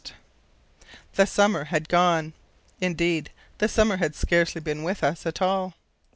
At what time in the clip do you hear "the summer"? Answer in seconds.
1.13-1.65, 3.59-3.97